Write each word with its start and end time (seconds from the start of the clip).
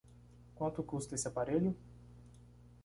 Quanto 0.55 0.81
custa 0.81 1.13
esse 1.13 1.27
aparelho? 1.27 1.77